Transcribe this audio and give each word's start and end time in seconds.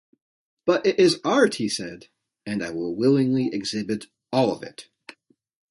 'But 0.65 0.83
it 0.87 0.99
is 0.99 1.19
art' 1.23 1.57
he 1.57 1.69
said 1.69 2.07
'and 2.43 2.63
I 2.63 2.71
will 2.71 2.95
willingly 2.95 3.53
exhibit 3.53 4.07
all 4.33 4.51
of 4.51 4.63
it. 4.63 4.89